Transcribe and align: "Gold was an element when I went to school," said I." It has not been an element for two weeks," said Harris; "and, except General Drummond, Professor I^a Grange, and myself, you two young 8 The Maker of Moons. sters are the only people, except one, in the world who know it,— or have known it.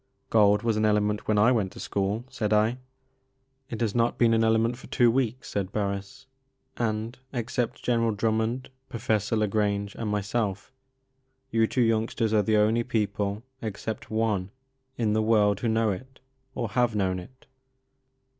"Gold 0.31 0.63
was 0.63 0.77
an 0.77 0.83
element 0.85 1.27
when 1.27 1.37
I 1.37 1.51
went 1.51 1.71
to 1.73 1.79
school," 1.79 2.25
said 2.27 2.51
I." 2.53 2.79
It 3.69 3.81
has 3.81 3.93
not 3.93 4.17
been 4.17 4.33
an 4.33 4.43
element 4.43 4.75
for 4.75 4.87
two 4.87 5.11
weeks," 5.11 5.51
said 5.51 5.69
Harris; 5.75 6.25
"and, 6.75 7.19
except 7.31 7.83
General 7.83 8.11
Drummond, 8.11 8.71
Professor 8.89 9.35
I^a 9.35 9.47
Grange, 9.47 9.93
and 9.93 10.09
myself, 10.09 10.71
you 11.51 11.67
two 11.67 11.81
young 11.81 12.01
8 12.01 12.01
The 12.01 12.01
Maker 12.01 12.01
of 12.01 12.01
Moons. 12.01 12.15
sters 12.15 12.33
are 12.33 12.41
the 12.41 12.57
only 12.57 12.83
people, 12.83 13.43
except 13.61 14.09
one, 14.09 14.49
in 14.97 15.13
the 15.13 15.21
world 15.21 15.59
who 15.59 15.67
know 15.67 15.91
it,— 15.91 16.19
or 16.55 16.69
have 16.69 16.95
known 16.95 17.19
it. 17.19 17.45